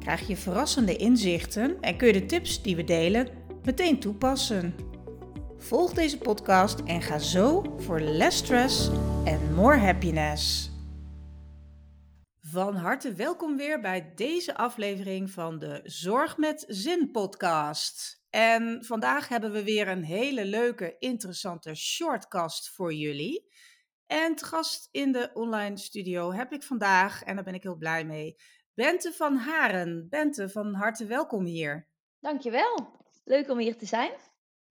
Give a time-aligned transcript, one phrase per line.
[0.00, 3.28] krijg je verrassende inzichten en kun je de tips die we delen
[3.64, 4.74] meteen toepassen.
[5.58, 8.90] Volg deze podcast en ga zo voor less stress
[9.24, 10.70] en more happiness.
[12.40, 18.22] Van harte welkom weer bij deze aflevering van de Zorg met Zin podcast.
[18.30, 23.48] En vandaag hebben we weer een hele leuke, interessante shortcast voor jullie.
[24.06, 27.76] En te gast in de online studio heb ik vandaag, en daar ben ik heel
[27.76, 28.36] blij mee,
[28.80, 30.08] Bente van Haren.
[30.08, 31.86] Bente, van harte welkom hier.
[32.20, 33.02] Dankjewel.
[33.24, 34.12] Leuk om hier te zijn.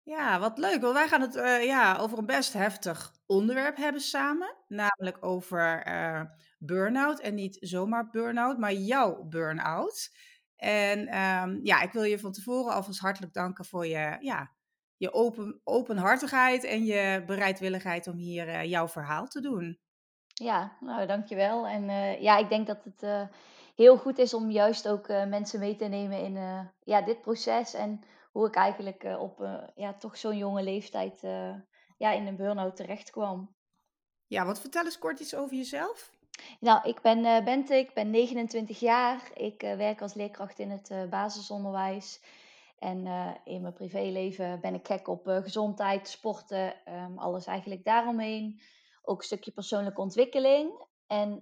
[0.04, 0.82] Ja, wat leuk.
[0.82, 4.55] Want wij gaan het uh, ja, over een best heftig onderwerp hebben samen.
[4.68, 6.21] Namelijk over uh,
[6.57, 7.20] burn-out.
[7.20, 10.10] En niet zomaar burn-out, maar jouw burn-out.
[10.55, 14.52] En um, ja, ik wil je van tevoren alvast hartelijk danken voor je, ja,
[14.98, 19.80] je open, openhartigheid en je bereidwilligheid om hier uh, jouw verhaal te doen.
[20.34, 21.68] Ja, nou dankjewel.
[21.68, 21.84] En
[22.21, 23.30] ja, ik denk dat het
[23.80, 27.22] heel goed is om juist ook uh, mensen mee te nemen in uh, ja, dit
[27.22, 27.74] proces.
[27.74, 31.21] En hoe ik eigenlijk uh, op ja, toch zo'n jonge leeftijd
[31.98, 33.55] ja, in een burn-out terecht kwam.
[34.27, 36.12] Ja, wat vertel eens kort iets over jezelf.
[36.60, 39.32] Nou, ik ben Bente, ik ben 29 jaar.
[39.34, 42.24] Ik werk als leerkracht in het basisonderwijs.
[42.80, 42.98] En
[43.43, 48.62] in mijn privéleven ben ik gek op gezondheid, sporten, um, alles eigenlijk daaromheen.
[49.02, 50.86] Ook een stukje persoonlijke ontwikkeling.
[51.08, 51.41] En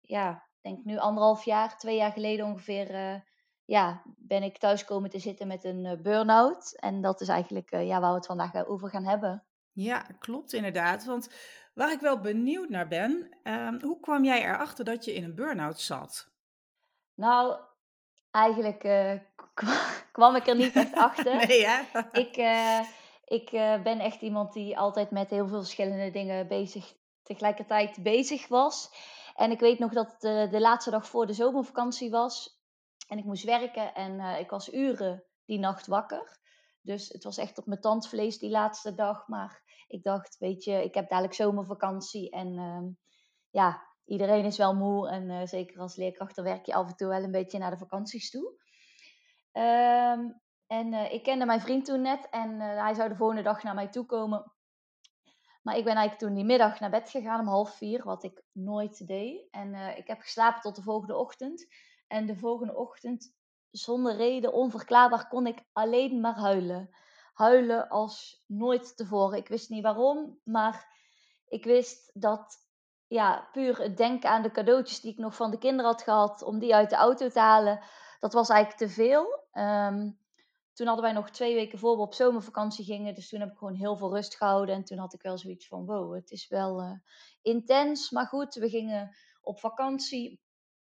[0.00, 3.20] ja, denk nu anderhalf jaar, twee jaar geleden ongeveer, uh,
[3.64, 6.76] ja, ben ik thuis komen te zitten met een uh, burn-out.
[6.78, 9.44] En dat is eigenlijk uh, ja, waar we het vandaag over gaan hebben.
[9.72, 11.04] Ja, klopt inderdaad.
[11.04, 11.30] Want
[11.74, 15.34] waar ik wel benieuwd naar ben, ehm, hoe kwam jij erachter dat je in een
[15.34, 16.30] burn-out zat?
[17.14, 17.60] Nou,
[18.30, 18.80] eigenlijk
[20.12, 21.46] kwam ik er niet echt achter.
[21.46, 21.80] nee, hè?
[22.24, 22.36] ik,
[23.24, 23.50] ik
[23.82, 28.90] ben echt iemand die altijd met heel veel verschillende dingen bezig, tegelijkertijd bezig was.
[29.34, 32.60] En ik weet nog dat het de, de laatste dag voor de zomervakantie was.
[33.08, 36.40] En ik moest werken en uh, ik was uren die nacht wakker.
[36.82, 39.28] Dus het was echt op mijn tandvlees die laatste dag.
[39.28, 42.30] Maar ik dacht, weet je, ik heb dadelijk zomervakantie.
[42.30, 42.94] En uh,
[43.50, 45.08] ja, iedereen is wel moe.
[45.08, 47.70] En uh, zeker als leerkracht, dan werk je af en toe wel een beetje naar
[47.70, 48.60] de vakanties toe.
[49.52, 52.28] Um, en ik kende mijn vriend toen net.
[52.30, 54.51] En hij zou de volgende dag naar mij toe komen.
[55.62, 58.42] Maar ik ben eigenlijk toen die middag naar bed gegaan om half vier, wat ik
[58.52, 59.48] nooit deed.
[59.50, 61.66] En uh, ik heb geslapen tot de volgende ochtend.
[62.06, 63.34] En de volgende ochtend,
[63.70, 66.90] zonder reden, onverklaarbaar, kon ik alleen maar huilen.
[67.32, 69.38] Huilen als nooit tevoren.
[69.38, 70.88] Ik wist niet waarom, maar
[71.48, 72.56] ik wist dat
[73.06, 76.42] ja, puur het denken aan de cadeautjes die ik nog van de kinderen had gehad,
[76.42, 77.80] om die uit de auto te halen,
[78.20, 79.40] dat was eigenlijk te veel.
[79.52, 80.18] Um,
[80.72, 83.14] toen hadden wij nog twee weken voor we op zomervakantie gingen.
[83.14, 84.74] Dus toen heb ik gewoon heel veel rust gehouden.
[84.74, 86.92] En toen had ik wel zoiets van: wow, het is wel uh,
[87.42, 88.10] intens.
[88.10, 90.40] Maar goed, we gingen op vakantie.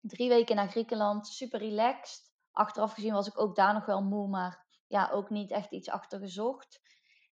[0.01, 1.27] Drie weken naar Griekenland.
[1.27, 2.31] Super relaxed.
[2.51, 4.27] Achteraf gezien was ik ook daar nog wel moe.
[4.27, 6.81] Maar ja, ook niet echt iets achter gezocht.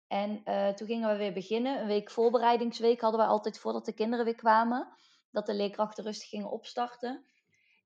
[0.07, 1.81] En uh, toen gingen we weer beginnen.
[1.81, 4.87] Een week voorbereidingsweek hadden we altijd voordat de kinderen weer kwamen.
[5.31, 7.25] Dat de leerkrachten rustig gingen opstarten.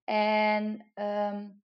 [0.03, 1.63] En um,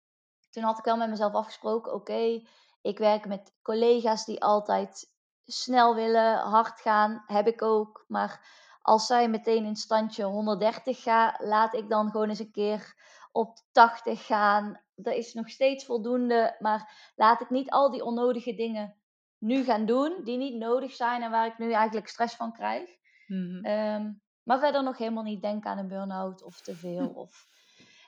[0.51, 2.43] toen had ik wel met mezelf afgesproken: oké.
[2.81, 5.11] Ik werk met collega's die altijd
[5.45, 7.23] snel willen, hard gaan.
[7.27, 8.05] Heb ik ook.
[8.09, 8.49] Maar
[8.83, 12.95] als zij meteen in standje 130 gaan, laat ik dan gewoon eens een keer
[13.33, 14.81] op 80 gaan.
[14.95, 16.57] Dat is nog steeds voldoende.
[16.59, 18.95] Maar laat ik niet al die onnodige dingen
[19.39, 22.91] nu gaan doen, die niet nodig zijn en waar ik nu eigenlijk stress van krijg.
[23.27, 23.67] Mm-hmm.
[23.67, 27.09] Um, maar verder nog helemaal niet denken aan een burn-out of te veel.
[27.25, 27.47] Of,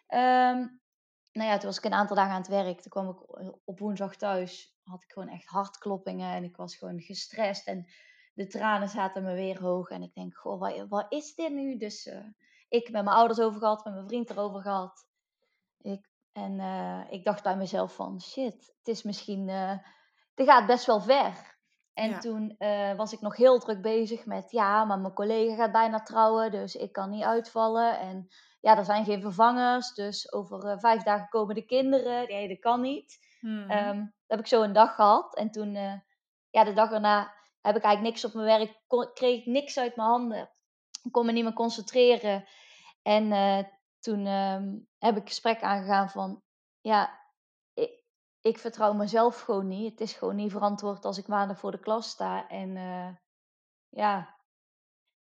[0.08, 0.81] um,
[1.32, 2.80] nou ja, toen was ik een aantal dagen aan het werk.
[2.80, 4.76] Toen kwam ik eh, op woensdag thuis.
[4.82, 7.66] Had ik gewoon echt hartkloppingen en ik was gewoon gestrest.
[7.66, 7.86] En
[8.34, 9.88] de tranen zaten me weer hoog.
[9.88, 11.76] En ik denk, goh, wat, wat is dit nu?
[11.76, 12.24] Dus uh,
[12.68, 15.06] ik met mijn ouders over gehad, met mijn vriend erover gehad.
[15.80, 19.78] Ik, en uh, ik dacht bij mezelf van, shit, het is misschien, uh,
[20.34, 21.50] dit gaat best wel ver.
[21.92, 22.18] En ja.
[22.18, 22.56] toen
[22.96, 26.74] was ik nog heel druk bezig met, ja, maar mijn collega gaat bijna trouwen, dus
[26.74, 27.98] ik kan niet uitvallen.
[27.98, 28.28] En
[28.62, 29.94] ja, er zijn geen vervangers.
[29.94, 32.28] Dus over uh, vijf dagen komen de kinderen.
[32.28, 33.18] Nee, dat kan niet.
[33.40, 33.70] Hmm.
[33.70, 35.36] Um, dat heb ik zo een dag gehad.
[35.36, 35.94] En toen, uh,
[36.50, 38.82] ja, de dag erna heb ik eigenlijk niks op mijn werk.
[38.86, 40.50] Kon, kreeg ik niks uit mijn handen.
[41.02, 42.44] Ik kon me niet meer concentreren.
[43.02, 43.58] En uh,
[44.00, 46.42] toen um, heb ik gesprek aangegaan van,
[46.80, 47.20] ja,
[47.74, 48.04] ik,
[48.40, 49.90] ik vertrouw mezelf gewoon niet.
[49.90, 52.48] Het is gewoon niet verantwoord als ik maandag voor de klas sta.
[52.48, 53.08] En uh,
[53.88, 54.36] ja,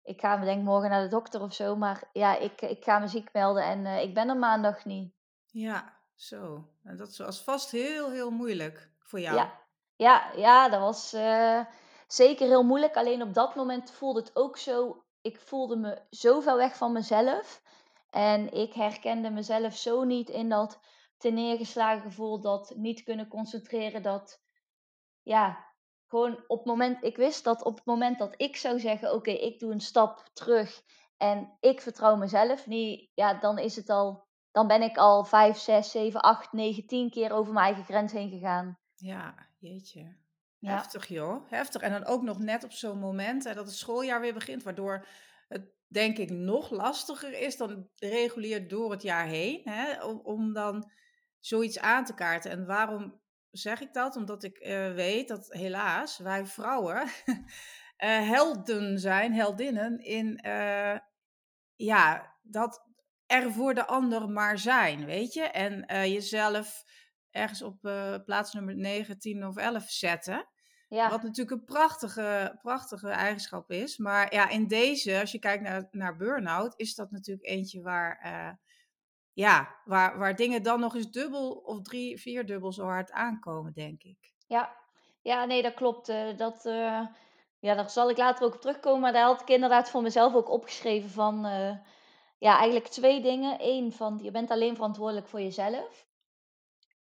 [0.06, 1.76] ik ga denk morgen naar de dokter of zo.
[1.76, 5.14] Maar ja, ik, ik ga me ziek melden en uh, ik ben er maandag niet.
[5.46, 6.68] Ja, zo.
[6.82, 9.36] En dat was vast heel, heel moeilijk voor jou.
[9.36, 9.60] Ja,
[9.96, 11.60] ja, ja dat was uh,
[12.06, 12.96] zeker heel moeilijk.
[12.96, 15.04] Alleen op dat moment voelde het ook zo.
[15.20, 17.62] Ik voelde me zo ver weg van mezelf.
[18.10, 20.80] En ik herkende mezelf zo niet in dat
[21.20, 24.40] neergeslagen gevoel, dat niet kunnen concentreren, dat
[25.22, 25.65] ja,
[26.06, 29.30] gewoon op het moment, ik wist dat op het moment dat ik zou zeggen, oké,
[29.30, 30.82] ik doe een stap terug
[31.16, 35.58] en ik vertrouw mezelf niet, ja, dan is het al, dan ben ik al 5,
[35.58, 38.78] 6, 7, 8, 9, 10 keer over mijn eigen grens heen gegaan.
[38.94, 40.16] Ja, jeetje.
[40.60, 41.82] Heftig joh, heftig.
[41.82, 45.06] En dan ook nog net op zo'n moment hè, dat het schooljaar weer begint, waardoor
[45.48, 49.60] het denk ik nog lastiger is dan regulier door het jaar heen.
[49.64, 50.90] Hè, om, om dan
[51.40, 52.50] zoiets aan te kaarten.
[52.50, 53.20] En waarom
[53.56, 54.16] zeg ik dat?
[54.16, 57.08] Omdat ik uh, weet dat helaas wij vrouwen uh,
[58.34, 60.98] helden zijn, heldinnen in uh,
[61.76, 62.84] ja, dat
[63.26, 65.42] er voor de ander maar zijn, weet je?
[65.42, 66.84] En jezelf
[67.30, 67.80] ergens op
[68.24, 70.48] plaats nummer 9, 10 of 11 zetten.
[70.88, 71.10] Ja.
[71.10, 73.96] Wat natuurlijk een prachtige, prachtige eigenschap is.
[73.96, 78.58] Maar ja, in deze, als je kijkt naar, naar burn-out, is dat natuurlijk eentje waar
[79.36, 83.72] ja, waar, waar dingen dan nog eens dubbel of drie, vier dubbel zo hard aankomen,
[83.72, 84.34] denk ik.
[84.46, 84.76] Ja,
[85.22, 86.08] ja nee, dat klopt.
[86.08, 87.06] Uh, dat, uh,
[87.58, 89.00] ja, daar zal ik later ook op terugkomen.
[89.00, 91.46] Maar daar had ik inderdaad voor mezelf ook opgeschreven van...
[91.46, 91.76] Uh,
[92.38, 93.56] ja, eigenlijk twee dingen.
[93.60, 96.06] Eén, van je bent alleen verantwoordelijk voor jezelf.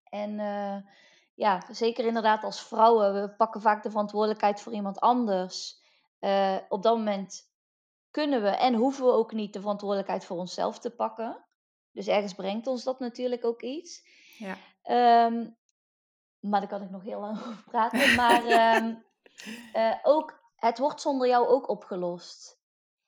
[0.05, 0.35] En
[1.35, 5.83] ja, zeker inderdaad als vrouwen, we pakken vaak de verantwoordelijkheid voor iemand anders.
[6.69, 7.51] op dat moment
[8.11, 11.45] kunnen we en hoeven we ook niet de verantwoordelijkheid voor onszelf te pakken.
[11.93, 14.03] Dus ergens brengt ons dat natuurlijk ook iets.
[14.39, 14.57] Ja.
[15.27, 15.59] Um,
[16.41, 18.15] maar daar kan ik nog heel lang over praten.
[18.15, 19.05] Maar um,
[19.75, 22.59] uh, ook, het wordt zonder jou ook opgelost.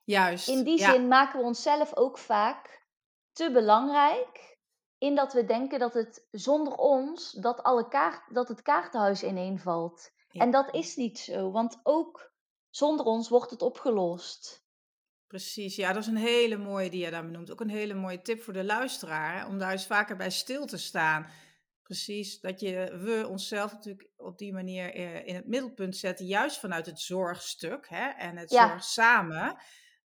[0.05, 0.49] Juist.
[0.49, 2.87] In die zin maken we onszelf ook vaak
[3.32, 4.58] te belangrijk.
[4.99, 10.11] In dat we denken dat het zonder ons, dat, alle kaart, dat het kaartenhuis ineenvalt.
[10.31, 10.40] Ja.
[10.40, 12.32] En dat is niet zo, want ook
[12.70, 14.62] zonder ons wordt het opgelost.
[15.32, 17.50] Precies, ja, dat is een hele mooie die je daar benoemt.
[17.50, 20.67] Ook een hele mooie tip voor de luisteraar, hè, om daar eens vaker bij stil
[20.67, 21.26] te staan.
[21.82, 26.58] Precies, dat je, we onszelf natuurlijk op die manier eh, in het middelpunt zetten, juist
[26.58, 28.69] vanuit het zorgstuk hè, en het ja.
[28.69, 29.56] zorg samen.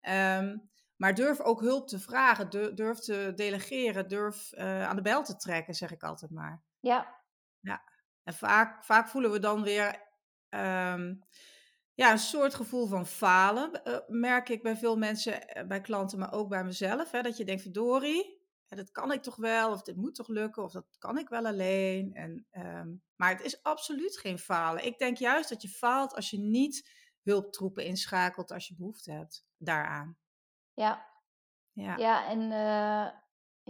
[0.02, 5.24] Um, maar durf ook hulp te vragen, durf te delegeren, durf uh, aan de bel
[5.24, 6.64] te trekken, zeg ik altijd maar.
[6.80, 7.16] Ja.
[7.60, 7.84] Ja,
[8.24, 10.02] en vaak, vaak voelen we dan weer
[10.50, 11.24] um,
[11.98, 16.20] ja, een soort gevoel van falen uh, merk ik bij veel mensen, eh, bij klanten,
[16.20, 17.12] maar ook bij mezelf.
[17.12, 20.64] Hè, dat je denkt, verdorie, dat kan ik toch wel, of dit moet toch lukken,
[20.64, 22.14] of dat kan ik wel alleen.
[22.14, 24.86] En, um, maar het is absoluut geen falen.
[24.86, 26.90] Ik denk juist dat je faalt als je niet
[27.24, 30.18] hulptroepen inschakelt als je behoefte hebt daaraan.
[30.74, 31.06] Ja,
[31.72, 33.12] ja, ja en uh,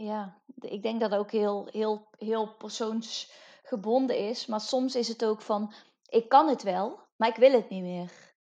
[0.06, 4.46] ja, ik denk dat het ook heel, heel, heel persoonsgebonden is.
[4.46, 5.74] Maar soms is het ook van,
[6.10, 8.36] ik kan het wel, maar ik wil het niet meer.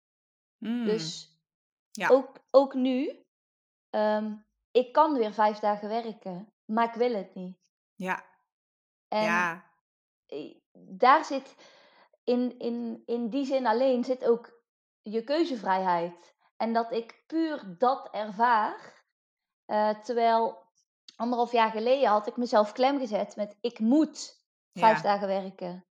[0.57, 0.85] Mm.
[0.85, 1.37] Dus
[1.91, 2.07] ja.
[2.07, 3.25] ook, ook nu,
[3.89, 7.71] um, ik kan weer vijf dagen werken, maar ik wil het niet.
[7.95, 8.25] Ja.
[9.07, 9.71] En ja.
[10.73, 11.55] daar zit,
[12.23, 14.61] in, in, in die zin alleen, zit ook
[15.01, 16.35] je keuzevrijheid.
[16.57, 19.03] En dat ik puur dat ervaar,
[19.67, 20.63] uh, terwijl
[21.15, 25.85] anderhalf jaar geleden had ik mezelf klem gezet met ik moet vijf dagen werken.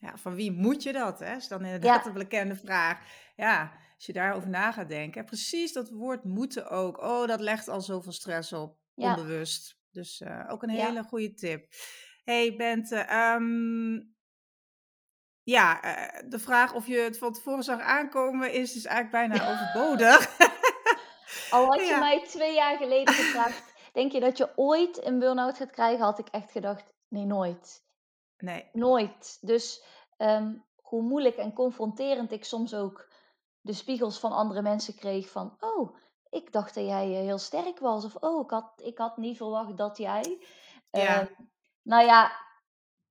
[0.00, 1.18] Ja, van wie moet je dat?
[1.18, 1.36] Hè?
[1.36, 2.98] Is dan inderdaad een bekende vraag.
[3.36, 5.24] Ja, als je daarover na gaat denken.
[5.24, 7.02] Precies dat woord moeten ook.
[7.02, 8.78] Oh, dat legt al zoveel stress op.
[8.94, 9.78] Onbewust.
[9.90, 11.66] Dus uh, ook een hele goede tip.
[12.24, 14.14] hey Bente, um,
[15.42, 19.44] ja, uh, de vraag of je het van tevoren zag aankomen is dus eigenlijk bijna
[19.52, 20.38] overbodig.
[21.50, 25.56] Al had je mij twee jaar geleden gevraagd, denk je dat je ooit een burn-out
[25.56, 27.88] gaat krijgen, had ik echt gedacht, nee, nooit.
[28.40, 28.68] Nee.
[28.72, 29.38] Nooit.
[29.40, 29.84] Dus
[30.18, 33.08] um, hoe moeilijk en confronterend ik soms ook
[33.60, 35.96] de spiegels van andere mensen kreeg van, oh,
[36.30, 38.04] ik dacht dat jij eh, heel sterk was.
[38.04, 40.46] Of, oh, ik had, ik had niet verwacht dat jij.
[40.90, 41.22] Ja.
[41.22, 41.28] Uh,
[41.82, 42.32] nou ja,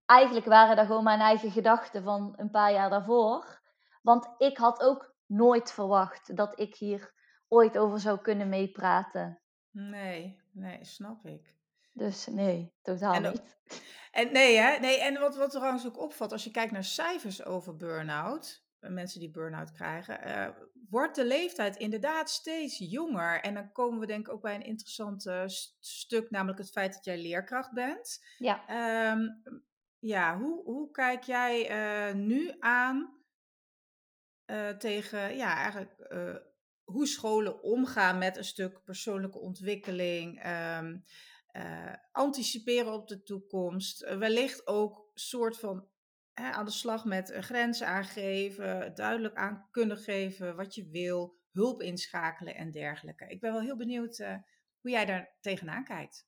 [0.06, 3.62] eigenlijk waren dat gewoon mijn eigen gedachten van een paar jaar daarvoor.
[4.02, 7.14] Want ik had ook nooit verwacht dat ik hier
[7.48, 9.42] ooit over zou kunnen meepraten.
[9.72, 11.59] Nee, nee, snap ik.
[12.00, 13.58] Dus nee, totaal en, niet.
[14.12, 14.80] En nee, hè?
[14.80, 18.90] Nee, en wat, wat trouwens ook opvalt, als je kijkt naar cijfers over burn-out, eh,
[18.92, 20.48] mensen die burn-out krijgen, uh,
[20.90, 23.42] wordt de leeftijd inderdaad steeds jonger.
[23.42, 25.44] En dan komen we denk ik ook bij een interessant uh,
[25.80, 28.20] stuk, namelijk het feit dat jij leerkracht bent.
[28.38, 29.12] Ja.
[29.12, 29.44] Um,
[30.02, 33.24] Ja, hoe, hoe kijk jij eh, nu aan
[34.46, 36.36] eh, tegen, ja, eigenlijk eh,
[36.84, 40.98] hoe scholen omgaan met een stuk persoonlijke ontwikkeling, ehm,
[41.52, 45.88] eh, anticiperen op de toekomst, eh, wellicht ook soort van
[46.34, 52.56] aan de slag met grenzen aangeven, duidelijk aan kunnen geven wat je wil, hulp inschakelen
[52.56, 53.26] en dergelijke.
[53.28, 54.36] Ik ben wel heel benieuwd eh,
[54.82, 56.28] hoe jij daar tegenaan kijkt.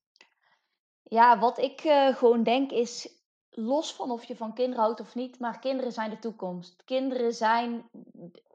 [1.03, 1.81] Ja, wat ik
[2.15, 6.09] gewoon denk is, los van of je van kinderen houdt of niet, maar kinderen zijn
[6.09, 6.83] de toekomst.
[6.83, 7.89] Kinderen zijn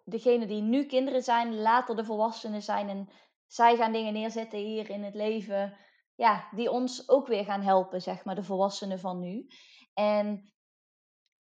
[0.04, 2.88] degene die nu kinderen zijn, later de volwassenen zijn.
[2.88, 3.08] En
[3.46, 5.76] zij gaan dingen neerzetten hier in het leven,
[6.16, 9.46] ja, die ons ook weer gaan helpen, zeg maar, de volwassenen van nu.
[9.94, 10.52] En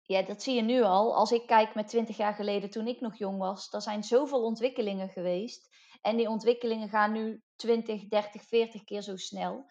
[0.02, 1.16] ja, dat zie je nu al.
[1.16, 4.44] Als ik kijk met 20 jaar geleden, toen ik nog jong was, er zijn zoveel
[4.44, 5.76] ontwikkelingen geweest.
[6.02, 9.66] En die ontwikkelingen gaan nu 20, 30, 40 keer zo snel.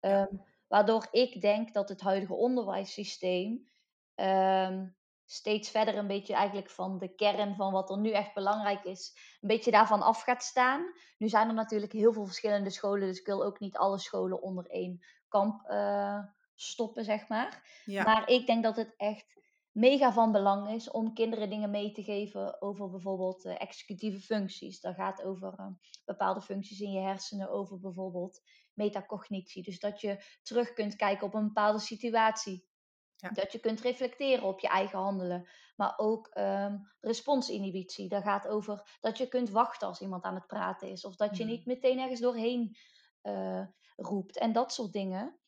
[0.00, 0.34] Ehm,
[0.68, 3.68] waardoor ik denk dat het huidige onderwijssysteem
[4.14, 4.88] ehm,
[5.30, 9.12] steeds verder een beetje eigenlijk van de kern van wat er nu echt belangrijk is,
[9.40, 10.92] een beetje daarvan af gaat staan.
[11.18, 14.42] Nu zijn er natuurlijk heel veel verschillende scholen, dus ik wil ook niet alle scholen
[14.42, 16.18] onder één kamp eh,
[16.54, 17.80] stoppen, zeg maar.
[17.84, 19.38] ja, Maar ik denk dat het echt
[19.72, 24.80] mega van belang is om kinderen dingen mee te geven over bijvoorbeeld eh, executieve functies.
[24.80, 25.66] Dat gaat over eh,
[26.04, 28.40] bepaalde functies in je hersenen, over bijvoorbeeld
[28.74, 29.62] metacognitie.
[29.62, 32.68] Dus dat je terug kunt kijken op een bepaalde situatie.
[33.20, 33.28] Ja.
[33.30, 35.48] Dat je kunt reflecteren op je eigen handelen.
[35.76, 38.08] Maar ook ehm, responsinhibitie.
[38.08, 41.04] Dat gaat over dat je kunt wachten als iemand aan het praten is.
[41.04, 41.52] Of dat je Mhm.
[41.52, 42.76] niet meteen ergens doorheen
[43.20, 43.62] eh,
[43.96, 44.38] roept.
[44.38, 45.40] En dat soort dingen.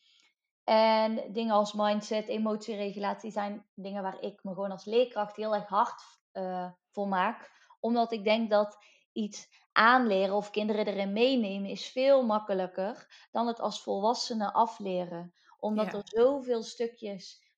[0.64, 5.68] En dingen als mindset, emotieregulatie zijn dingen waar ik me gewoon als leerkracht heel erg
[5.68, 6.02] hard
[6.32, 7.50] eh, voor maak.
[7.80, 8.76] Omdat ik denk dat
[9.12, 15.32] iets aanleren of kinderen erin meenemen is veel makkelijker dan het als volwassene afleren.
[15.58, 17.51] Omdat er zoveel stukjes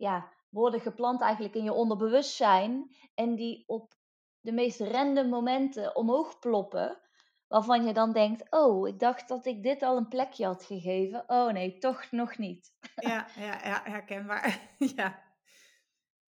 [0.00, 3.94] ja, worden geplant eigenlijk in je onderbewustzijn en die op
[4.40, 7.00] de meest random momenten omhoog ploppen.
[7.48, 11.24] Waarvan je dan denkt: Oh, ik dacht dat ik dit al een plekje had gegeven.
[11.26, 12.72] Oh nee, toch nog niet.
[12.94, 14.60] ja, ja, ja, herkenbaar.
[14.96, 15.28] Ja.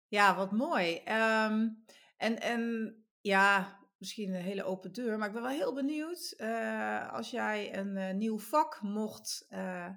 [0.08, 0.96] Ja, wat mooi.
[0.96, 1.68] Ehm,
[2.16, 7.12] en, en ja, misschien een hele open deur, maar ik ben wel heel benieuwd eh,
[7.12, 9.88] als jij een eh, nieuw vak mocht eh,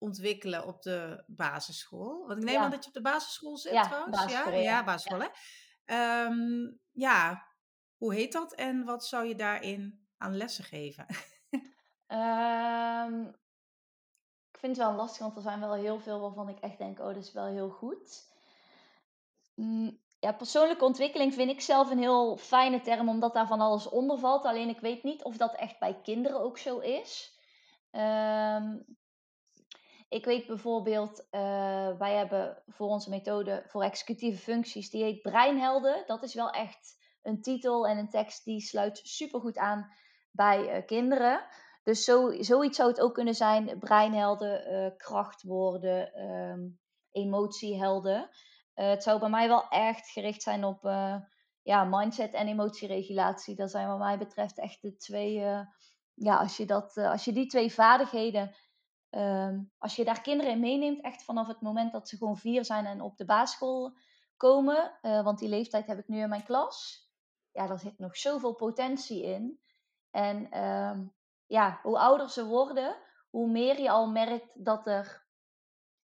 [0.00, 2.26] ontwikkelen op de basisschool.
[2.26, 4.16] Want ik neem aan dat je op de basisschool zit ja, trouwens.
[4.16, 4.58] Ja, basisschool, ja.
[4.58, 4.84] ja, ja.
[4.84, 5.28] basisschool hè.
[5.84, 7.46] Ehm, ja,
[7.96, 11.06] hoe heet dat en wat zou je daarin aan lessen geven?
[12.06, 13.22] Ehm,
[14.50, 16.98] ik vind het wel lastig, want er zijn wel heel veel waarvan ik echt denk:
[16.98, 18.28] Oh, dat is wel heel goed.
[19.54, 23.88] Mm, ja, persoonlijke ontwikkeling vind ik zelf een heel fijne term, omdat daar van alles
[23.88, 24.44] onder valt.
[24.44, 27.38] Alleen ik weet niet of dat echt bij kinderen ook zo is.
[27.90, 28.78] Ehm,
[30.10, 36.02] ik weet bijvoorbeeld, eh, wij hebben voor onze methode voor executieve functies, die heet Breinhelden.
[36.06, 39.92] Dat is wel echt een titel en een tekst die sluit supergoed aan
[40.30, 41.46] bij eh, kinderen.
[41.82, 46.68] Dus zo, zoiets zou het ook kunnen zijn: breinhelden, eh, krachtwoorden, ehm,
[47.10, 48.30] emotiehelden.
[48.74, 50.82] Eh, het zou bij mij wel echt gericht zijn op
[51.62, 53.54] ja, mindset en emotieregulatie.
[53.54, 55.32] Dat zijn wat mij betreft echt de twee.
[56.14, 58.54] ja, als je, dat, als je die twee vaardigheden
[59.10, 62.64] Ehm, als je daar kinderen in meeneemt, echt vanaf het moment dat ze gewoon vier
[62.64, 63.96] zijn en op de basisschool
[64.36, 67.08] komen, eh, want die leeftijd heb ik nu in mijn klas,
[67.52, 69.60] ja, daar zit nog zoveel potentie in.
[70.10, 71.04] En ehm,
[71.46, 72.96] ja, hoe ouder ze worden,
[73.30, 75.26] hoe meer je al merkt dat er,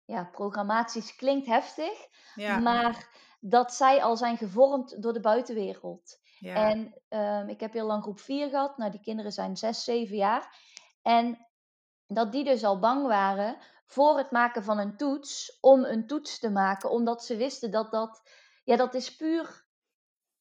[0.06, 6.20] ja, programmaties klinkt heftig, Ja, maar dat zij al zijn gevormd door de buitenwereld.
[6.38, 8.78] ja, En ehm, ik heb heel lang groep 4 gehad.
[8.78, 10.58] Nou, die kinderen zijn 6, 7 jaar.
[11.02, 11.48] En
[12.14, 16.40] dat die dus al bang waren voor het maken van een toets, om een toets
[16.40, 18.30] te maken, omdat ze wisten dat dat,
[18.64, 19.66] ja, dat is puur,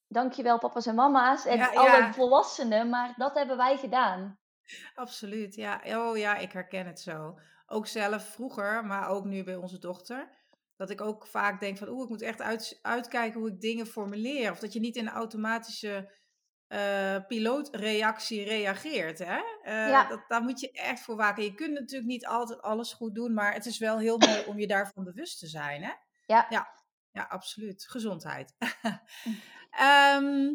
[0.09, 2.13] dankjewel papa's en mama's en ja, alle ja.
[2.13, 4.39] volwassenen, maar dat hebben wij gedaan.
[4.95, 5.81] Absoluut, ja.
[5.85, 7.39] Oh ja, ik herken het zo.
[7.67, 10.41] Ook zelf vroeger, maar ook nu bij onze dochter.
[10.77, 13.87] Dat ik ook vaak denk van, oeh, ik moet echt uit, uitkijken hoe ik dingen
[13.87, 14.51] formuleer.
[14.51, 16.13] Of dat je niet in een automatische
[16.73, 19.19] eh, pilootreactie reageert.
[19.19, 19.41] Hè?
[19.63, 21.43] Eh, Ja, dat, daar moet je echt voor waken.
[21.43, 24.59] Je kunt natuurlijk niet altijd alles goed doen, maar het is wel heel mooi om
[24.59, 25.83] je daarvan bewust te zijn.
[25.83, 25.93] Hè?
[26.27, 26.47] ja.
[26.51, 26.69] Ja,
[27.11, 27.87] ja, absoluut.
[27.89, 28.55] Gezondheid.
[29.71, 30.51] Ehm,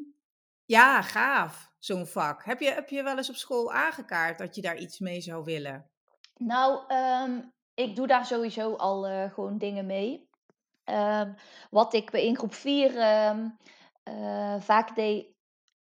[0.66, 2.46] ja, gaaf, zo'n vak.
[2.46, 5.44] Heb je, heb je wel eens op school aangekaart dat je daar iets mee zou
[5.44, 5.90] willen?
[6.38, 7.42] Nou, ehm,
[7.74, 10.30] ik doe daar sowieso al eh, gewoon dingen mee.
[10.84, 11.34] Ehm,
[11.70, 13.50] wat ik in groep 4 ehm,
[14.04, 15.37] eh, vaak deed,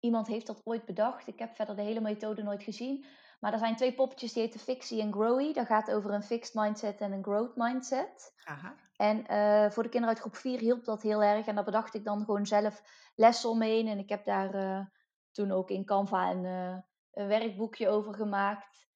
[0.05, 1.27] iemand heeft dat ooit bedacht.
[1.27, 3.05] Ik heb verder de hele methode nooit gezien.
[3.41, 5.53] Maar er zijn twee poppetjes die heten Fixie en Growy.
[5.53, 8.33] Dat gaat over een fixed mindset en een growth mindset.
[8.45, 8.75] Aha.
[8.97, 11.47] En eh, voor de kinderen uit groep 4 hielp dat heel erg.
[11.47, 12.83] En daar bedacht ik dan gewoon zelf
[13.15, 13.89] lessen omheen.
[13.89, 14.81] En ik heb daar eh,
[15.33, 16.79] toen ook in Canva een, uh,
[17.13, 18.87] een werkboekje over gemaakt.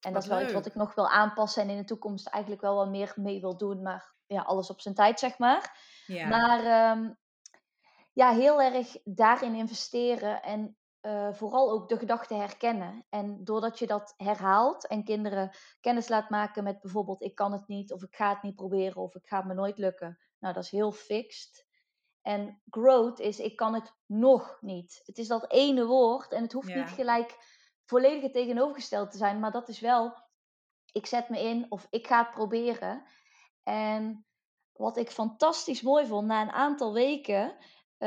[0.00, 2.62] En dat is wel iets wat ik nog wil aanpassen en in de toekomst eigenlijk
[2.62, 3.82] wel wat meer mee wil doen.
[3.82, 5.78] Maar ja, alles op zijn tijd, zeg maar.
[6.06, 6.28] Ja.
[6.28, 7.10] Maar ehm,
[8.12, 13.06] ja, heel erg daarin investeren en uh, vooral ook de gedachten herkennen.
[13.08, 15.50] En doordat je dat herhaalt en kinderen
[15.80, 19.02] kennis laat maken met bijvoorbeeld ik kan het niet of ik ga het niet proberen
[19.02, 20.18] of ik ga het me nooit lukken.
[20.38, 21.68] Nou, dat is heel fixed.
[22.22, 25.02] En growth is ik kan het nog niet.
[25.04, 27.36] Het is dat ene woord en het hoeft niet gelijk
[27.84, 30.28] volledig tegenovergesteld te zijn, maar dat is wel
[30.92, 33.02] ik zet me in of ik ga het proberen.
[33.62, 34.26] En
[34.72, 37.56] wat ik fantastisch mooi vond na een aantal weken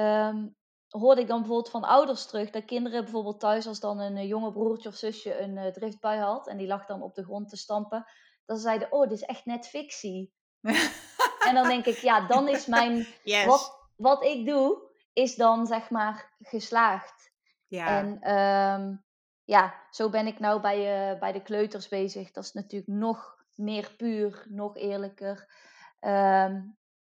[0.01, 0.55] um,
[0.89, 4.27] hoorde ik dan bijvoorbeeld van ouders terug dat kinderen bijvoorbeeld thuis, als dan een eh,
[4.27, 7.49] jonge broertje of zusje een uh, driftbui had en die lag dan op de grond
[7.49, 8.05] te stampen,
[8.45, 10.33] dat ze zeiden: Oh, dit is echt net fictie.
[11.47, 13.07] en dan denk ik: Ja, dan is mijn.
[13.23, 13.45] Yes.
[13.45, 17.31] Wat, wat ik doe, is dan zeg maar geslaagd.
[17.67, 17.87] Ja.
[17.87, 18.35] En
[18.81, 19.03] um,
[19.43, 22.31] ja, zo ben ik nou bij, uh, bij de kleuters bezig.
[22.31, 25.37] Dat is natuurlijk nog meer puur, nog eerlijker.
[25.99, 26.77] Um,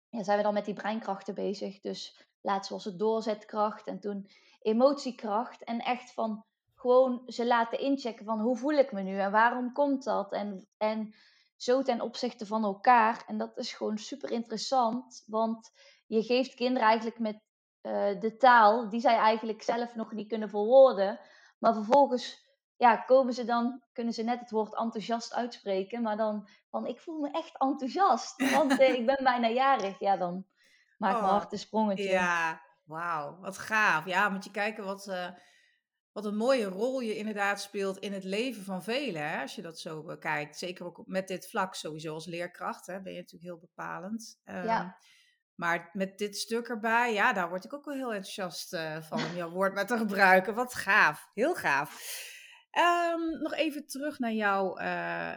[0.10, 1.80] ja, zijn we dan met die breinkrachten bezig.
[1.80, 4.30] Dus Laatst was het doorzetkracht en toen
[4.62, 5.64] emotiekracht.
[5.64, 9.72] En echt van gewoon ze laten inchecken van hoe voel ik me nu en waarom
[9.74, 10.32] komt dat?
[10.32, 11.14] En, en
[11.56, 13.24] zo ten opzichte van elkaar.
[13.28, 15.72] En dat is gewoon super interessant, want
[16.06, 17.36] je geeft kinderen eigenlijk met
[17.82, 21.20] uh, de taal die zij eigenlijk zelf nog niet kunnen verwoorden.
[21.60, 22.44] Maar vervolgens
[22.78, 27.00] ja, komen ze dan, kunnen ze net het woord enthousiast uitspreken, maar dan van ik
[27.00, 30.00] voel me echt enthousiast, want eh, ik ben bijna jarig.
[30.00, 30.46] Ja, dan
[30.98, 32.10] maak oh, mijn hart een sprongetje.
[32.10, 34.06] Ja, wauw, wat gaaf.
[34.06, 35.30] Ja, moet je kijken wat, uh,
[36.12, 39.30] wat een mooie rol je inderdaad speelt in het leven van velen.
[39.30, 39.42] Hè?
[39.42, 40.58] Als je dat zo bekijkt.
[40.58, 44.42] Zeker ook met dit vlak sowieso als leerkracht hè, ben je natuurlijk heel bepalend.
[44.46, 44.98] Um, ja.
[45.56, 49.26] Maar met dit stuk erbij, ja, daar word ik ook wel heel enthousiast uh, van
[49.26, 50.56] om jouw woord maar te gebruiken.
[50.56, 52.24] Wat gaaf, heel gaaf.
[53.12, 55.36] Um, nog even terug naar jouw uh,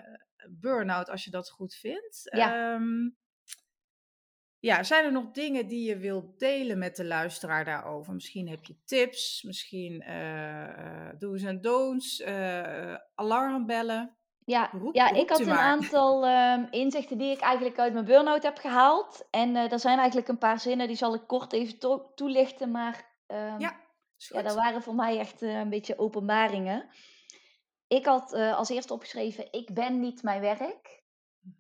[0.51, 2.21] burn-out, als je dat goed vindt.
[2.23, 2.75] Ja.
[2.75, 3.17] Um,
[4.61, 8.15] ja, zijn er nog dingen die je wilt delen met de luisteraar daarover?
[8.15, 14.17] Misschien heb je tips, misschien uh, do's en don'ts, uh, alarmbellen.
[14.45, 18.59] Ja, ja ik had een aantal um, inzichten die ik eigenlijk uit mijn burn-out heb
[18.59, 19.27] gehaald.
[19.31, 22.71] En uh, er zijn eigenlijk een paar zinnen, die zal ik kort even to toelichten.
[22.71, 23.77] Maar um, ja,
[24.17, 26.89] ja, dat waren voor mij echt een beetje openbaringen.
[27.87, 30.97] Ik had als eerste opgeschreven, ik ben niet mijn werk.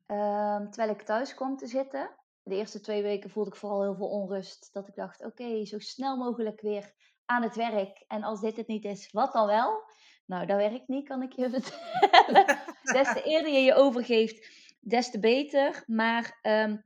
[0.07, 2.18] Um, terwijl ik thuis kwam te zitten
[2.49, 4.73] de eerste twee weken voelde ik vooral heel veel onrust.
[4.73, 6.93] Dat ik dacht, oké, zo snel mogelijk weer
[7.25, 8.05] aan het werk.
[8.07, 9.83] En als dit het niet is, wat dan wel?
[10.27, 12.47] Nou, dat werkt niet, kan ik je vertellen.
[12.83, 14.49] des te eerder je je overgeeft,
[14.81, 15.83] des te beter.
[15.87, 16.83] Maar um,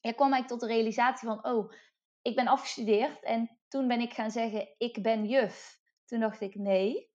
[0.00, 1.72] er kwam ik tot de realisatie van, oh,
[2.22, 3.22] ik ben afgestudeerd.
[3.22, 5.78] En toen ben ik gaan zeggen, ik ben juf.
[6.04, 7.10] Toen dacht ik, nee,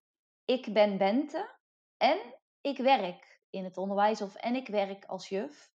[0.46, 1.56] ik ben Bente
[1.98, 2.18] en
[2.62, 5.72] ik werk in het onderwijs of en ik werk als juf.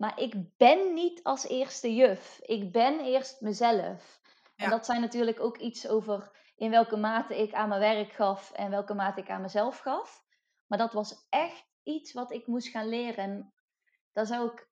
[0.00, 2.40] Maar ik ben niet als eerste juf.
[2.42, 4.20] Ik ben eerst mezelf.
[4.56, 8.52] En dat zijn natuurlijk ook iets over in welke mate ik aan mijn werk gaf
[8.52, 10.24] en welke mate ik aan mezelf gaf.
[10.66, 13.24] Maar dat was echt iets wat ik moest gaan leren.
[13.24, 13.52] En
[14.12, 14.68] dat zou ik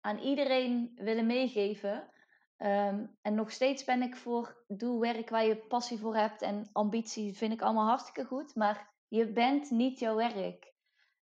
[0.00, 2.10] aan iedereen willen meegeven.
[2.56, 6.68] Ehm, en nog steeds ben ik voor doe werk waar je passie voor hebt en
[6.72, 8.54] ambitie vind ik allemaal hartstikke goed.
[8.54, 10.72] Maar je bent niet jouw werk.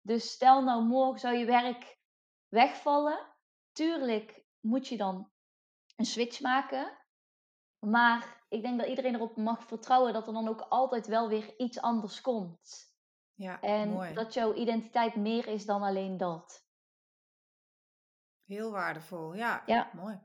[0.02, 1.98] Dus stel nou morgen zou je werk
[2.49, 3.19] wegvallen.
[3.71, 5.31] Tuurlijk moet je dan
[5.95, 6.97] een switch maken.
[7.79, 11.53] Maar ik denk dat iedereen erop mag vertrouwen dat er dan ook altijd wel weer
[11.57, 12.88] iets anders komt.
[13.33, 16.67] Ja, en dat jouw identiteit meer is dan alleen dat.
[18.45, 19.63] Heel waardevol, ja.
[19.65, 19.89] ja.
[19.93, 20.19] Mooi.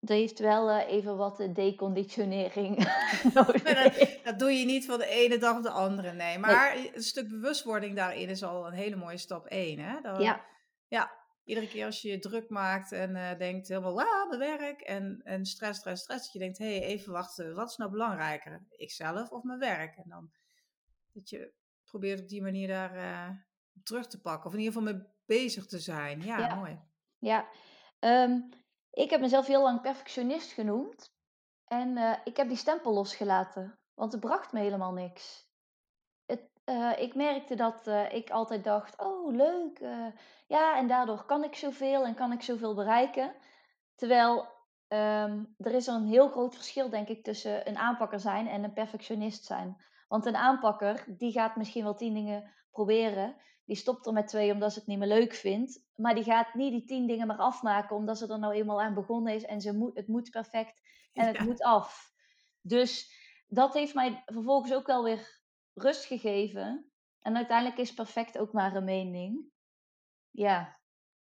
[0.00, 2.76] Dat heeft wel uh, even wat deconditionering
[3.34, 3.62] nodig.
[3.62, 6.38] dat, dat, doe je niet van de ene dag op de andere, nee.
[6.38, 6.96] Maar nee.
[6.96, 9.78] een stuk bewustwording daarin is al een hele mooie stap één.
[9.78, 10.00] Hè?
[10.00, 10.44] Dat, ja.
[10.88, 11.12] Ja,
[11.44, 15.20] iedere keer als je je druk maakt en uh, denkt helemaal, wauw, mijn werk en,
[15.24, 18.66] en stress, stress, stress, dat je denkt, hé, hey, even wachten, wat is nou belangrijker,
[18.70, 19.96] ikzelf of mijn werk?
[19.96, 20.30] En dan
[21.12, 21.52] dat je
[21.84, 23.30] probeert op die manier daar uh,
[23.82, 26.22] terug te pakken, of in ieder geval mee bezig te zijn.
[26.22, 26.80] Ja, mooi.
[27.18, 27.48] Ja,
[28.00, 28.48] um,
[28.90, 31.14] ik heb mezelf heel lang perfectionist genoemd
[31.64, 35.48] en uh, ik heb die stempel losgelaten, want het bracht me helemaal niks.
[36.66, 40.06] Uh, ik merkte dat uh, ik altijd dacht: oh leuk, uh,
[40.46, 43.34] ja, en daardoor kan ik zoveel en kan ik zoveel bereiken.
[43.94, 44.38] Terwijl
[44.88, 48.72] um, er is een heel groot verschil, denk ik, tussen een aanpakker zijn en een
[48.72, 49.76] perfectionist zijn.
[50.08, 53.36] Want een aanpakker, die gaat misschien wel tien dingen proberen.
[53.64, 55.84] Die stopt er met twee omdat ze het niet meer leuk vindt.
[55.94, 58.94] Maar die gaat niet die tien dingen maar afmaken omdat ze er nou eenmaal aan
[58.94, 59.44] begonnen is.
[59.44, 60.80] En ze moet, het moet perfect
[61.12, 62.12] en het moet af.
[62.60, 63.12] Dus
[63.48, 65.35] dat heeft mij vervolgens ook wel weer
[65.76, 66.90] rust gegeven.
[67.20, 69.50] En uiteindelijk is perfect ook maar een mening.
[70.30, 70.80] Ja,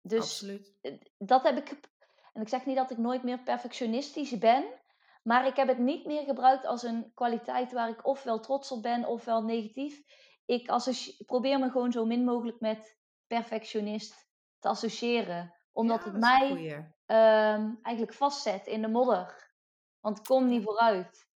[0.01, 0.75] dus Absoluut.
[1.19, 1.91] dat heb ik.
[2.33, 4.81] En ik zeg niet dat ik nooit meer perfectionistisch ben.
[5.23, 8.83] Maar ik heb het niet meer gebruikt als een kwaliteit waar ik ofwel trots op
[8.83, 10.03] ben ofwel negatief.
[10.45, 10.67] Ik
[11.27, 15.55] probeer me gewoon zo min mogelijk met perfectionist te associëren.
[15.73, 16.75] Omdat het mij
[17.07, 19.51] um, eigenlijk vastzet in de modder.
[20.01, 21.31] Want ik kom niet vooruit.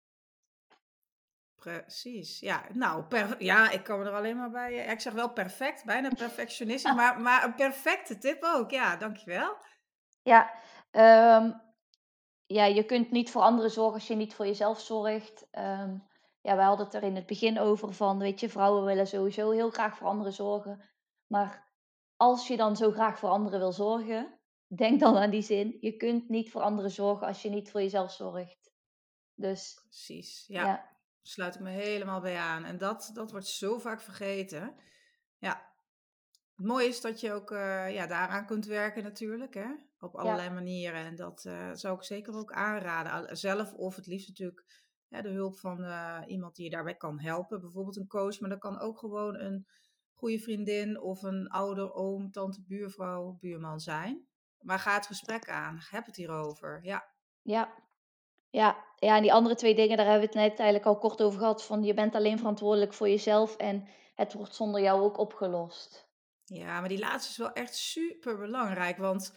[1.64, 2.64] Precies, ja.
[2.72, 4.74] Nou, per, ja, ik kan er alleen maar bij.
[4.74, 8.70] Ik zeg wel perfect, bijna perfectionistisch, maar, maar een perfecte tip ook.
[8.70, 9.56] Ja, dankjewel.
[10.22, 10.52] Ja,
[11.36, 11.62] um,
[12.46, 15.46] ja, je kunt niet voor anderen zorgen als je niet voor jezelf zorgt.
[15.52, 16.06] Um,
[16.40, 19.50] ja, we hadden het er in het begin over van, weet je, vrouwen willen sowieso
[19.50, 20.90] heel graag voor anderen zorgen.
[21.26, 21.72] Maar
[22.16, 25.76] als je dan zo graag voor anderen wil zorgen, denk dan aan die zin.
[25.80, 28.72] Je kunt niet voor anderen zorgen als je niet voor jezelf zorgt.
[29.34, 29.80] Dus.
[29.82, 30.66] Precies, ja.
[30.66, 30.93] ja.
[31.26, 32.64] Sluit ik me helemaal bij aan.
[32.64, 34.74] En dat, dat wordt zo vaak vergeten.
[35.38, 35.72] Ja.
[36.56, 39.54] Het mooie is dat je ook uh, ja, daaraan kunt werken natuurlijk.
[39.54, 39.66] Hè?
[39.98, 41.04] Op allerlei manieren.
[41.04, 43.36] En dat uh, zou ik zeker ook aanraden.
[43.36, 44.64] Zelf of het liefst natuurlijk
[45.08, 47.60] ja, de hulp van uh, iemand die je daarbij kan helpen.
[47.60, 48.40] Bijvoorbeeld een coach.
[48.40, 49.66] Maar dat kan ook gewoon een
[50.12, 54.26] goede vriendin of een ouder, oom, tante, buurvrouw, buurman zijn.
[54.58, 55.78] Maar ga het gesprek aan.
[55.90, 56.80] Heb het hierover.
[56.82, 57.08] Ja.
[57.42, 57.83] Ja.
[58.54, 61.22] Ja, ja, en die andere twee dingen, daar hebben we het net eigenlijk al kort
[61.22, 61.64] over gehad.
[61.64, 66.08] Van je bent alleen verantwoordelijk voor jezelf en het wordt zonder jou ook opgelost.
[66.44, 68.96] Ja, maar die laatste is wel echt super belangrijk.
[68.96, 69.34] Want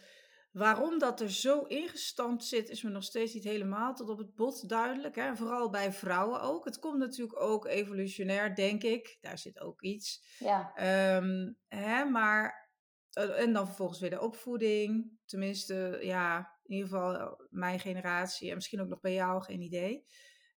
[0.52, 4.34] waarom dat er zo ingestampt zit, is me nog steeds niet helemaal tot op het
[4.34, 5.16] bot duidelijk.
[5.16, 5.36] Hè?
[5.36, 6.64] Vooral bij vrouwen ook.
[6.64, 9.18] Het komt natuurlijk ook evolutionair, denk ik.
[9.20, 10.36] Daar zit ook iets.
[10.38, 10.72] Ja.
[11.16, 12.70] Um, hè, maar,
[13.10, 15.18] eh, en dan vervolgens weer de opvoeding.
[15.26, 19.60] Tenminste, ja, in ieder geval eh, mijn generatie en misschien ook nog bij jou, geen
[19.60, 20.04] idee.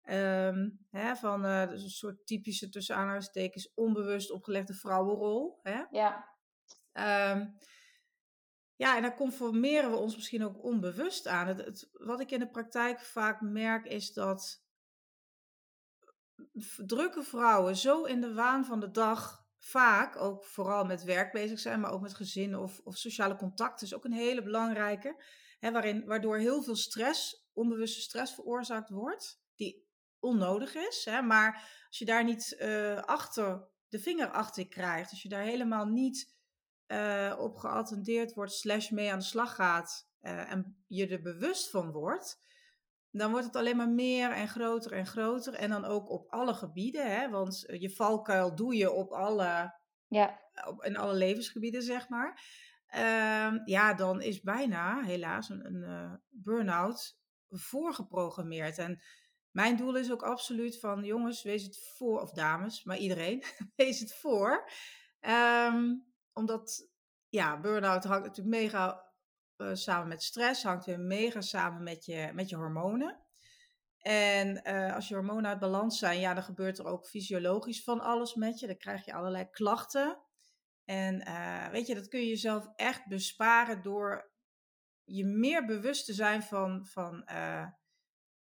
[0.03, 5.59] Ehm, hè, van uh, dus een soort typische tussen aanhalingstekens onbewust opgelegde vrouwenrol.
[5.63, 5.83] Hè?
[5.91, 6.37] Ja.
[7.33, 7.57] Um,
[8.77, 11.47] ja, en daar conformeren we ons misschien ook onbewust aan.
[11.47, 14.63] Het, wat ik in de praktijk vaak merk is dat
[16.87, 21.59] drukke vrouwen zo in de waan van de dag vaak ook vooral met werk bezig
[21.59, 25.25] zijn, maar ook met gezin of, of sociale contacten is ook een hele belangrijke.
[25.59, 29.87] Hè, waarin, waardoor heel veel stress, onbewuste stress veroorzaakt wordt, die
[30.19, 31.05] onnodig is.
[31.05, 31.55] Hè, maar
[31.89, 36.37] als je daar niet uh, achter de vinger achter krijgt, als je daar helemaal niet
[36.87, 41.71] uh, op geattendeerd wordt, slash mee aan de slag gaat uh, en je er bewust
[41.71, 42.41] van wordt,
[43.11, 45.55] dan wordt het alleen maar meer en groter en groter.
[45.55, 49.75] En dan ook op alle gebieden, hè, want je valkuil doe je op alle,
[50.07, 50.41] ja.
[50.67, 52.43] op, in alle levensgebieden, zeg maar.
[52.95, 58.79] Uh, ja, dan is bijna helaas een, een uh, burn-out voorgeprogrammeerd.
[58.79, 59.01] En
[59.51, 63.45] mijn doel is ook absoluut van jongens, wees het voor, of dames, maar iedereen,
[63.77, 64.71] wees het voor.
[65.21, 66.89] Um, omdat,
[67.29, 69.07] ja, burn-out hangt natuurlijk mega
[69.57, 73.27] uh, samen met stress, hangt weer mega samen met je, met je hormonen.
[73.99, 78.01] En uh, als je hormonen uit balans zijn, ja, dan gebeurt er ook fysiologisch van
[78.01, 78.67] alles met je.
[78.67, 80.19] Dan krijg je allerlei klachten.
[80.89, 84.31] En uh, weet je, dat kun je jezelf echt besparen door
[85.05, 87.67] je meer bewust te zijn van, van uh,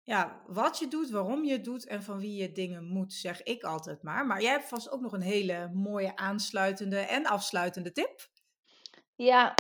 [0.04, 3.44] ja, wat je doet, waarom je het doet en van wie je dingen moet, zeg
[3.44, 4.26] ik altijd maar.
[4.26, 8.30] Maar jij hebt vast ook nog een hele mooie aansluitende en afsluitende tip.
[9.16, 9.56] Ja,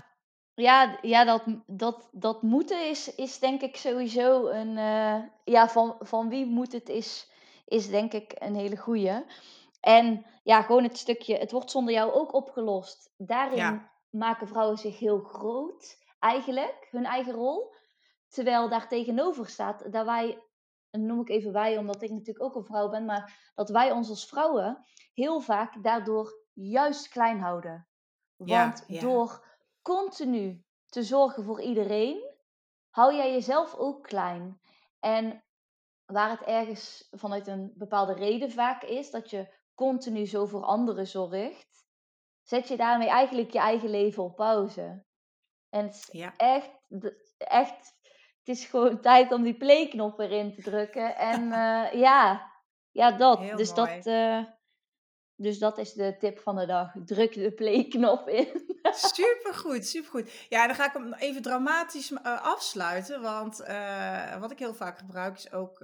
[0.53, 4.77] ja, ja dat, dat, dat moeten is, is denk ik sowieso een.
[4.77, 7.31] Uh, ja, van, van wie moet het is,
[7.65, 9.23] is denk ik een hele goeie.
[9.79, 13.13] En ja, gewoon het stukje, het wordt zonder jou ook opgelost.
[13.17, 17.73] Daarin maken vrouwen zich heel groot, eigenlijk, hun eigen rol.
[18.27, 20.43] Terwijl daar tegenover staat dat wij,
[20.89, 23.91] en noem ik even wij, omdat ik natuurlijk ook een vrouw ben, maar dat wij
[23.91, 27.87] ons als vrouwen heel vaak daardoor juist klein houden.
[28.35, 29.45] Want door
[29.81, 32.35] continu te zorgen voor iedereen,
[32.89, 34.61] hou jij jezelf ook klein.
[34.99, 35.43] En
[36.05, 41.07] waar het ergens vanuit een bepaalde reden vaak is, dat je continu zo voor anderen
[41.07, 41.87] zorgt,
[42.41, 45.05] zet je daarmee eigenlijk je eigen leven op pauze.
[45.69, 46.69] En het is echt,
[47.37, 47.93] echt,
[48.39, 51.15] het is gewoon tijd om die playknop erin te drukken.
[51.15, 52.51] En uh, ja,
[52.91, 53.39] ja, dat.
[53.39, 53.95] Heel dus mooi.
[53.95, 54.05] dat.
[54.05, 54.43] Uh,
[55.35, 56.91] dus dat is de tip van de dag.
[57.05, 58.77] Druk de playknop in.
[58.91, 60.45] supergoed, supergoed.
[60.49, 63.21] Ja, dan ga ik hem even dramatisch uh, afsluiten.
[63.21, 63.57] Want
[64.39, 65.79] wat ik heel vaak gebruik is ook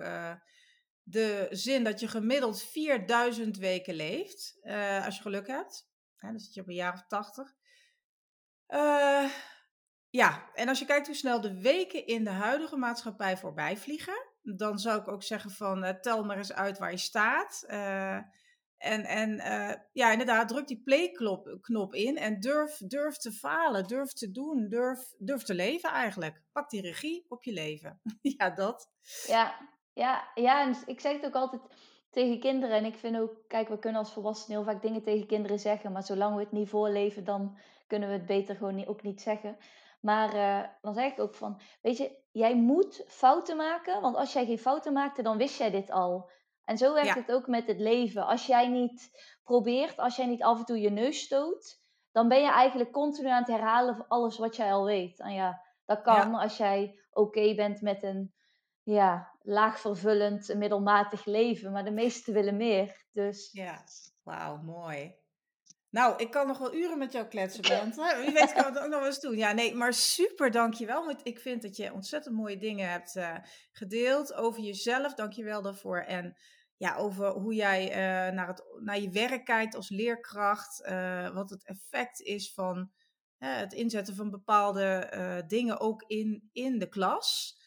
[1.07, 5.89] de zin dat je gemiddeld 4000 weken leeft, uh, als je geluk hebt.
[6.19, 7.53] Dan zit je op een jaar of 80.
[8.67, 9.31] Uh,
[10.09, 14.27] ja, en als je kijkt hoe snel de weken in de huidige maatschappij voorbij vliegen,
[14.41, 17.63] dan zou ik ook zeggen van uh, tel maar eens uit waar je staat.
[18.77, 19.37] En en
[19.91, 25.13] ja, inderdaad, druk die play-knop in en durf, durf te falen, durf te doen, durf,
[25.17, 26.41] durf te leven eigenlijk.
[26.51, 28.01] Pak die regie op je leven.
[28.37, 28.89] ja, dat.
[29.27, 31.61] Ja, ja, ja, en ik zeg het ook altijd
[32.09, 32.77] tegen kinderen.
[32.77, 35.91] En ik vind ook, kijk, we kunnen als volwassenen heel vaak dingen tegen kinderen zeggen,
[35.91, 39.21] maar zolang we het niet voorleven, dan kunnen we het beter gewoon niet, ook niet
[39.21, 39.57] zeggen.
[40.01, 44.33] Maar uh, dan zeg ik ook van, weet je, jij moet fouten maken, want als
[44.33, 46.29] jij geen fouten maakte, dan wist jij dit al.
[46.63, 48.25] En zo werkt het ook met het leven.
[48.25, 49.09] Als jij niet
[49.43, 51.81] probeert, als jij niet af en toe je neus stoot,
[52.11, 55.19] dan ben je eigenlijk continu aan het herhalen van alles wat jij al weet.
[55.19, 58.34] En ja, dat kan als jij oké bent met een
[58.85, 61.71] ja, laag vervullend, middelmatig leven.
[61.71, 63.05] Maar de meesten willen meer.
[63.11, 63.49] Dus...
[63.51, 63.83] Ja,
[64.23, 65.15] wauw, mooi.
[65.89, 67.95] Nou, ik kan nog wel uren met jou kletsen, Bent.
[67.95, 69.37] Wie weet kan het ook nog eens doen.
[69.37, 71.05] Ja, nee, maar super, dankjewel.
[71.05, 73.35] Want ik vind dat je ontzettend mooie dingen hebt uh,
[73.71, 75.13] gedeeld over jezelf.
[75.13, 75.99] Dankjewel daarvoor.
[75.99, 76.37] En
[76.77, 80.77] ja, over hoe jij uh, naar, het, naar je werk kijkt als leerkracht.
[81.33, 82.91] Wat het effect is van
[83.37, 87.57] het inzetten van bepaalde dingen ook in, in de klas.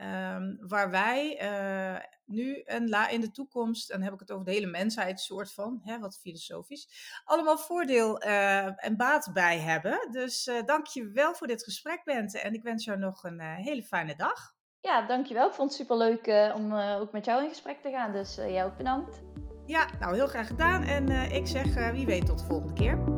[0.00, 4.30] Um, waar wij uh, nu en la in de toekomst, en dan heb ik het
[4.30, 6.88] over de hele mensheid, soort van, hè, wat filosofisch,
[7.24, 10.08] allemaal voordeel uh, en baat bij hebben.
[10.10, 12.40] Dus uh, dank je wel voor dit gesprek, Bente.
[12.40, 14.54] En ik wens jou nog een hele fijne dag.
[14.80, 15.48] Ja, dankjewel.
[15.48, 18.12] Ik vond het superleuk om ook met jou in gesprek te gaan.
[18.12, 19.22] Dus jij ook bedankt.
[19.66, 20.82] Ja, nou heel graag gedaan.
[20.82, 23.17] En ik zeg wie weet tot de volgende keer.